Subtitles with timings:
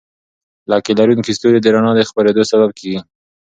[0.71, 2.99] لکۍ لرونکي ستوري د رڼا د خپرېدو سبب کېږي.